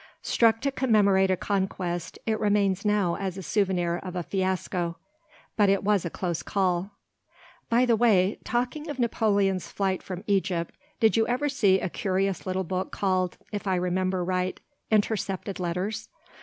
Struck 0.23 0.61
to 0.61 0.71
commemorate 0.71 1.29
a 1.29 1.37
conquest, 1.37 2.17
it 2.25 2.39
remains 2.39 2.83
now 2.83 3.15
as 3.17 3.37
a 3.37 3.43
souvenir 3.43 3.97
of 3.97 4.15
a 4.15 4.23
fiasco. 4.23 4.97
But 5.55 5.69
it 5.69 5.83
was 5.83 6.05
a 6.05 6.09
close 6.09 6.41
call. 6.41 6.89
By 7.69 7.85
the 7.85 7.95
way, 7.95 8.39
talking 8.43 8.89
of 8.89 8.97
Napoleon's 8.97 9.67
flight 9.67 10.01
from 10.01 10.23
Egypt, 10.25 10.73
did 10.99 11.17
you 11.17 11.27
ever 11.27 11.47
see 11.49 11.79
a 11.79 11.87
curious 11.87 12.47
little 12.47 12.63
book 12.63 12.91
called, 12.91 13.37
if 13.51 13.67
I 13.67 13.75
remember 13.75 14.23
right, 14.23 14.59
"Intercepted 14.89 15.59
Letters"? 15.59 16.09